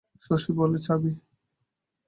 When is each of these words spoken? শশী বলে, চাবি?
শশী 0.23 0.51
বলে, 0.59 0.77
চাবি? 0.85 1.11